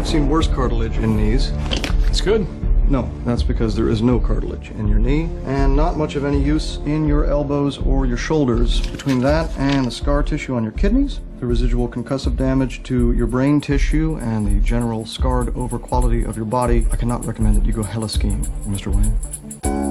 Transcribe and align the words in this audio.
have 0.00 0.08
seen 0.08 0.30
worse 0.30 0.46
cartilage 0.46 0.96
in 0.96 1.14
knees. 1.14 1.52
It's 2.08 2.22
good. 2.22 2.46
No, 2.90 3.10
that's 3.26 3.42
because 3.42 3.76
there 3.76 3.90
is 3.90 4.00
no 4.00 4.18
cartilage 4.18 4.70
in 4.70 4.88
your 4.88 4.98
knee 4.98 5.28
and 5.44 5.76
not 5.76 5.98
much 5.98 6.16
of 6.16 6.24
any 6.24 6.42
use 6.42 6.78
in 6.86 7.06
your 7.06 7.26
elbows 7.26 7.76
or 7.76 8.06
your 8.06 8.16
shoulders. 8.16 8.80
Between 8.86 9.20
that 9.20 9.54
and 9.58 9.84
the 9.84 9.90
scar 9.90 10.22
tissue 10.22 10.54
on 10.54 10.62
your 10.62 10.72
kidneys, 10.72 11.20
the 11.38 11.44
residual 11.44 11.86
concussive 11.86 12.34
damage 12.38 12.82
to 12.84 13.12
your 13.12 13.26
brain 13.26 13.60
tissue, 13.60 14.18
and 14.22 14.46
the 14.46 14.58
general 14.66 15.04
scarred 15.04 15.54
over 15.54 15.78
quality 15.78 16.24
of 16.24 16.34
your 16.34 16.46
body, 16.46 16.86
I 16.90 16.96
cannot 16.96 17.26
recommend 17.26 17.56
that 17.56 17.66
you 17.66 17.74
go 17.74 17.82
heli 17.82 18.08
skiing, 18.08 18.46
Mr. 18.66 18.86
Wayne. 18.86 19.89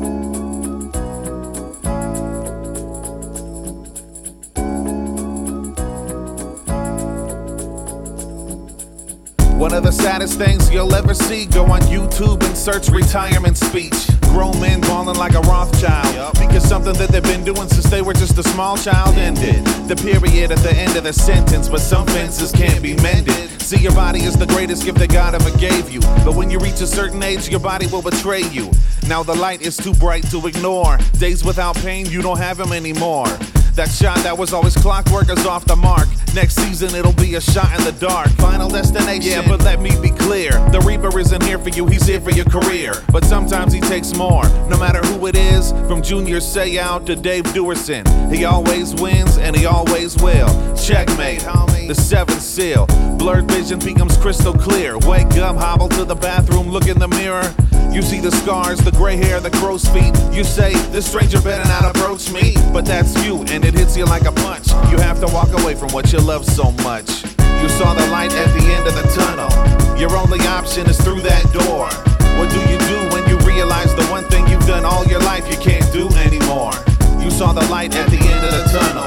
One 9.59 9.73
of 9.73 9.83
the 9.83 9.91
saddest 9.91 10.37
things 10.37 10.71
you'll 10.71 10.95
ever 10.95 11.13
see. 11.13 11.45
Go 11.45 11.65
on 11.65 11.81
YouTube 11.81 12.41
and 12.43 12.57
search 12.57 12.87
retirement 12.87 13.57
speech. 13.57 14.07
Grown 14.21 14.57
men 14.61 14.79
bawling 14.79 15.17
like 15.17 15.33
a 15.33 15.41
Rothschild. 15.41 16.39
Because 16.39 16.63
something 16.63 16.93
that 16.93 17.09
they've 17.09 17.21
been 17.21 17.43
doing 17.43 17.67
since 17.67 17.89
they 17.89 18.01
were 18.01 18.13
just 18.13 18.37
a 18.37 18.43
small 18.43 18.77
child 18.77 19.15
ended. 19.17 19.65
The 19.89 19.97
period 19.97 20.53
at 20.53 20.59
the 20.59 20.71
end 20.71 20.95
of 20.95 21.03
the 21.03 21.11
sentence, 21.11 21.67
but 21.67 21.81
some 21.81 22.07
fences 22.07 22.53
can't 22.53 22.81
be 22.81 22.95
mended. 23.03 23.49
See, 23.61 23.79
your 23.79 23.91
body 23.91 24.21
is 24.21 24.37
the 24.37 24.47
greatest 24.47 24.85
gift 24.85 24.97
that 24.99 25.11
God 25.11 25.35
ever 25.35 25.51
gave 25.57 25.89
you. 25.89 25.99
But 26.23 26.35
when 26.35 26.49
you 26.49 26.57
reach 26.59 26.79
a 26.79 26.87
certain 26.87 27.21
age, 27.21 27.49
your 27.49 27.59
body 27.59 27.85
will 27.87 28.01
betray 28.01 28.43
you. 28.43 28.71
Now 29.09 29.23
the 29.23 29.35
light 29.35 29.61
is 29.61 29.75
too 29.75 29.93
bright 29.93 30.23
to 30.31 30.47
ignore. 30.47 30.97
Days 31.17 31.43
without 31.43 31.75
pain, 31.75 32.05
you 32.05 32.21
don't 32.21 32.37
have 32.37 32.55
them 32.55 32.71
anymore. 32.71 33.27
That 33.79 33.91
shot 33.91 34.17
that 34.23 34.37
was 34.37 34.51
always 34.51 34.75
clockwork 34.75 35.29
is 35.29 35.45
off 35.45 35.63
the 35.63 35.77
mark. 35.77 36.09
Next 36.35 36.55
season 36.55 36.93
it'll 36.95 37.13
be 37.13 37.35
a 37.35 37.39
shot 37.39 37.71
in 37.79 37.85
the 37.85 37.93
dark. 37.93 38.27
Final 38.31 38.67
destination. 38.67 39.31
Yeah, 39.31 39.47
but 39.47 39.61
let 39.63 39.79
me 39.79 39.91
be 40.01 40.09
clear. 40.09 40.58
The 40.71 40.81
Reaper 40.81 41.17
isn't 41.19 41.41
here 41.43 41.57
for 41.57 41.69
you, 41.69 41.87
he's 41.87 42.05
here 42.05 42.21
for 42.21 42.29
your 42.29 42.45
career. 42.45 42.93
But 43.11 43.25
sometimes 43.25 43.73
he 43.73 43.81
takes 43.81 44.15
more. 44.15 44.43
No 44.69 44.77
matter 44.77 44.99
who 44.99 45.25
it 45.25 45.35
is, 45.35 45.71
from 45.87 46.03
Junior 46.03 46.37
Seau 46.37 47.03
to 47.07 47.15
Dave 47.15 47.45
Duerson. 47.45 48.05
He 48.31 48.45
always 48.45 48.93
wins 48.93 49.37
and 49.39 49.55
he 49.55 49.65
always 49.65 50.15
will. 50.17 50.47
Checkmate, 50.75 51.41
the 51.87 51.95
seventh 51.95 52.41
seal. 52.41 52.85
Blurred 53.17 53.49
vision 53.49 53.79
becomes 53.79 54.15
crystal 54.17 54.53
clear. 54.53 54.99
Wake 54.99 55.35
up, 55.37 55.55
hobble 55.55 55.89
to 55.89 56.05
the 56.05 56.15
bathroom, 56.15 56.69
look 56.69 56.87
in 56.87 56.99
the 56.99 57.07
mirror. 57.07 57.51
You 57.91 58.03
see 58.03 58.19
the 58.19 58.31
scars, 58.31 58.77
the 58.77 58.91
gray 58.91 59.17
hair, 59.17 59.39
the 59.39 59.49
crow's 59.49 59.87
feet. 59.89 60.15
You 60.31 60.43
say, 60.43 60.73
this 60.91 61.07
stranger 61.07 61.41
better 61.41 61.67
not 61.67 61.83
approach 61.83 62.31
me. 62.31 62.53
But 62.71 62.85
that's 62.85 63.25
you, 63.25 63.39
and 63.49 63.65
it 63.65 63.73
hits 63.73 63.97
you 63.97 64.05
like 64.05 64.25
a 64.25 64.31
punch. 64.31 64.69
You 64.91 64.99
have 64.99 65.19
to 65.21 65.33
walk 65.33 65.49
away 65.59 65.73
from 65.73 65.89
what 65.93 66.13
you 66.13 66.19
love 66.19 66.45
so 66.45 66.71
much. 66.83 67.23
You 67.23 67.69
saw 67.69 67.95
the 67.95 68.07
light 68.11 68.31
at 68.33 68.53
the 68.53 68.65
end 68.71 68.87
of 68.87 68.93
the 68.93 69.03
tunnel. 69.15 69.88
Your 69.99 70.15
only 70.15 70.39
option 70.47 70.87
is 70.87 70.97
through 71.01 71.19
that 71.27 71.43
door. 71.51 71.91
What 72.39 72.49
do 72.49 72.59
you 72.71 72.79
do 72.87 72.97
when 73.11 73.27
you 73.27 73.37
realize 73.45 73.93
the 73.95 74.05
one 74.07 74.23
thing 74.31 74.47
you've 74.47 74.65
done 74.65 74.85
all 74.85 75.03
your 75.05 75.19
life 75.19 75.43
you 75.51 75.57
can't 75.57 75.91
do 75.91 76.07
anymore? 76.15 76.71
You 77.19 77.29
saw 77.29 77.51
the 77.51 77.67
light 77.67 77.93
at 77.97 78.09
the 78.09 78.15
end 78.15 78.45
of 78.45 78.51
the 78.55 78.63
tunnel. 78.71 79.03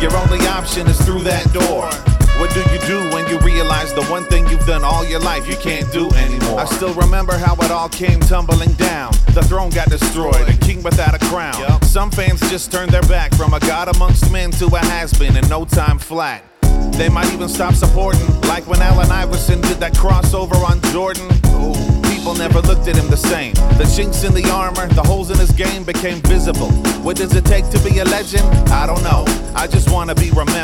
Your 0.00 0.14
only 0.16 0.38
option 0.46 0.86
is 0.86 0.96
through 1.04 1.22
that 1.22 1.52
door. 1.52 1.90
What 2.38 2.54
do 2.54 2.60
you 2.70 2.78
do 2.86 3.12
when 3.12 3.26
you 3.28 3.40
realize 3.40 3.92
the 3.92 4.04
one 4.04 4.22
thing 4.26 4.46
you've 4.46 4.64
done 4.64 4.84
all 4.84 5.04
your 5.04 5.18
life 5.18 5.48
you 5.48 5.56
can't 5.56 5.90
do 5.92 6.08
anymore? 6.12 6.60
I 6.60 6.66
still 6.66 6.94
remember 6.94 7.36
how 7.36 7.56
it 7.56 7.72
all 7.72 7.88
came 7.88 8.20
tumbling 8.20 8.74
down. 8.74 9.10
The 9.34 9.42
throne 9.42 9.70
got 9.70 9.90
destroyed, 9.90 10.48
a 10.48 10.56
king 10.58 10.84
without 10.84 11.20
a 11.20 11.26
crown. 11.26 11.82
Some 11.82 12.12
fans 12.12 12.38
just 12.48 12.70
turned 12.70 12.92
their 12.92 13.02
back 13.02 13.34
from 13.34 13.54
a 13.54 13.60
god 13.60 13.88
amongst 13.88 14.30
men 14.30 14.52
to 14.52 14.66
a 14.66 14.78
has 14.78 15.12
been 15.18 15.36
in 15.36 15.48
no 15.48 15.64
time 15.64 15.98
flat. 15.98 16.44
They 16.98 17.08
might 17.08 17.32
even 17.32 17.48
stop 17.48 17.74
supporting, 17.74 18.26
like 18.42 18.66
when 18.66 18.82
Allen 18.82 19.10
Iverson 19.10 19.60
did 19.60 19.78
that 19.78 19.94
crossover 19.94 20.56
on 20.68 20.80
Jordan. 20.92 21.28
Ooh, 21.54 21.74
people 22.10 22.34
never 22.34 22.60
looked 22.60 22.88
at 22.88 22.96
him 22.96 23.08
the 23.08 23.16
same. 23.16 23.54
The 23.78 23.86
chinks 23.94 24.24
in 24.24 24.34
the 24.34 24.50
armor, 24.50 24.88
the 24.88 25.02
holes 25.02 25.30
in 25.30 25.38
his 25.38 25.52
game 25.52 25.84
became 25.84 26.20
visible. 26.22 26.70
What 27.06 27.16
does 27.16 27.34
it 27.34 27.44
take 27.44 27.70
to 27.70 27.78
be 27.80 28.00
a 28.00 28.04
legend? 28.04 28.44
I 28.70 28.86
don't 28.86 29.02
know. 29.04 29.24
I 29.54 29.68
just 29.68 29.90
wanna 29.90 30.16
be 30.16 30.30
remembered. 30.30 30.57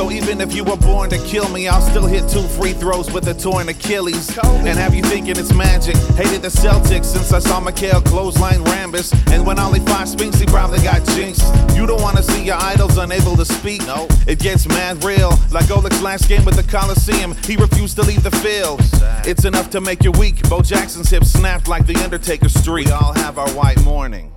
So 0.00 0.10
even 0.10 0.40
if 0.40 0.54
you 0.54 0.64
were 0.64 0.78
born 0.78 1.10
to 1.10 1.18
kill 1.26 1.46
me, 1.50 1.68
I'll 1.68 1.82
still 1.82 2.06
hit 2.06 2.26
two 2.26 2.40
free 2.40 2.72
throws 2.72 3.12
with 3.12 3.28
a 3.28 3.34
torn 3.34 3.68
Achilles. 3.68 4.34
And 4.38 4.78
have 4.78 4.94
you 4.94 5.02
thinking 5.02 5.36
it's 5.36 5.52
magic? 5.52 5.94
Hated 6.16 6.40
the 6.40 6.48
Celtics 6.48 7.04
since 7.04 7.34
I 7.34 7.38
saw 7.38 7.60
McHale 7.60 8.02
clothesline 8.02 8.64
Rambis. 8.64 9.12
And 9.30 9.44
when 9.46 9.58
Ali 9.58 9.80
five 9.80 10.08
speaks, 10.08 10.38
he 10.38 10.46
probably 10.46 10.78
got 10.78 11.06
jinxed. 11.08 11.44
You 11.76 11.86
don't 11.86 12.00
wanna 12.00 12.22
see 12.22 12.42
your 12.42 12.56
idols 12.58 12.96
unable 12.96 13.36
to 13.36 13.44
speak. 13.44 13.86
No, 13.86 14.08
it 14.26 14.38
gets 14.38 14.66
mad 14.66 15.04
real. 15.04 15.38
Like 15.50 15.70
Oleg's 15.70 16.00
last 16.00 16.30
game 16.30 16.46
with 16.46 16.56
the 16.56 16.62
Coliseum, 16.62 17.34
he 17.44 17.56
refused 17.56 17.96
to 17.96 18.02
leave 18.02 18.22
the 18.22 18.30
field. 18.30 18.80
It's 19.28 19.44
enough 19.44 19.68
to 19.68 19.82
make 19.82 20.02
you 20.02 20.12
weak. 20.12 20.48
Bo 20.48 20.62
Jackson's 20.62 21.10
hip 21.10 21.24
snapped 21.24 21.68
like 21.68 21.84
the 21.86 21.96
Undertaker's 22.02 22.54
streak. 22.54 22.86
We 22.86 22.92
all 22.92 23.12
have 23.12 23.36
our 23.36 23.50
white 23.50 23.84
morning. 23.84 24.32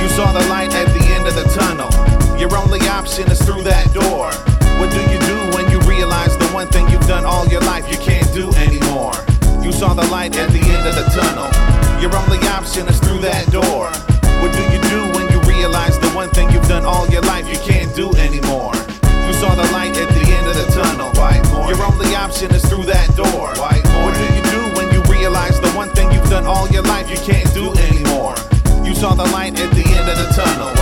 You 0.00 0.08
saw 0.08 0.32
the 0.32 0.48
light 0.48 0.74
at 0.74 0.88
the 0.94 0.99
end 1.20 1.28
of 1.28 1.34
the 1.34 1.48
tunnel. 1.52 1.90
Your 2.38 2.54
only 2.56 2.80
option 2.88 3.30
is 3.30 3.40
through 3.42 3.62
that 3.62 3.92
door. 3.92 4.32
What 4.80 4.88
do 4.88 5.00
you 5.12 5.20
do 5.28 5.36
when 5.52 5.68
you 5.70 5.78
realize 5.84 6.36
the 6.38 6.48
one 6.56 6.68
thing 6.68 6.88
you've 6.88 7.06
done 7.06 7.24
all 7.24 7.46
your 7.48 7.60
life 7.60 7.84
you 7.92 7.98
can't 7.98 8.26
do 8.32 8.48
anymore? 8.56 9.12
You 9.60 9.72
saw 9.72 9.92
the 9.92 10.06
light 10.08 10.36
at 10.36 10.48
the 10.48 10.60
end 10.64 10.88
of 10.88 10.96
the 10.96 11.04
tunnel. 11.12 11.48
Your 12.00 12.14
only 12.16 12.40
option 12.48 12.88
is 12.88 12.98
through 13.00 13.20
that 13.20 13.52
door. 13.52 13.92
What 14.40 14.52
do 14.56 14.62
you 14.72 14.80
do 14.88 15.00
when 15.12 15.28
you 15.28 15.40
realize 15.44 15.98
the 16.00 16.08
one 16.16 16.30
thing 16.30 16.48
you've 16.50 16.68
done 16.68 16.86
all 16.86 17.06
your 17.08 17.22
life 17.28 17.44
you 17.52 17.60
can't 17.68 17.92
do 17.94 18.08
anymore? 18.16 18.72
You 19.28 19.34
saw 19.36 19.52
the 19.52 19.68
light 19.76 19.92
at 20.00 20.08
the 20.16 20.24
end 20.24 20.46
of 20.48 20.56
the 20.56 20.66
tunnel. 20.72 21.12
Your 21.68 21.84
only 21.84 22.16
option 22.16 22.48
is 22.54 22.64
through 22.64 22.88
that 22.88 23.12
door. 23.14 23.52
What 23.52 24.16
do 24.16 24.24
you 24.32 24.42
do 24.48 24.60
when 24.72 24.88
you 24.94 25.04
realize 25.12 25.60
the 25.60 25.70
one 25.76 25.90
thing 25.90 26.10
you've 26.12 26.30
done 26.32 26.46
all 26.46 26.66
your 26.68 26.84
life 26.88 27.10
you 27.12 27.20
can't 27.20 27.52
do 27.52 27.68
anymore? 27.76 28.34
You 28.80 28.94
saw 28.94 29.12
the 29.12 29.28
light 29.36 29.60
at 29.60 29.70
the 29.76 29.84
end 29.84 30.08
of 30.08 30.16
the 30.16 30.32
tunnel. 30.32 30.79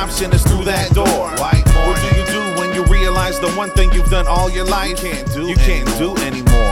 Option 0.00 0.32
is 0.32 0.42
through 0.44 0.64
that 0.64 0.94
door. 0.94 1.04
What 1.04 2.00
do 2.00 2.08
you 2.18 2.24
do 2.24 2.40
when 2.58 2.74
you 2.74 2.84
realize 2.86 3.38
the 3.38 3.50
one 3.50 3.68
thing 3.68 3.92
you've 3.92 4.08
done 4.08 4.26
all 4.26 4.48
your 4.48 4.64
life 4.64 4.96
can't 4.96 5.30
do 5.30 5.46
you 5.46 5.56
can't 5.56 5.86
do 5.98 6.16
anymore? 6.16 6.69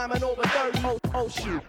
Still 0.00 0.08
rhyming 0.08 0.24
over 0.24 0.42
30. 0.42 0.80
Oh, 0.82 0.98
oh 1.12 1.28
shoot. 1.28 1.62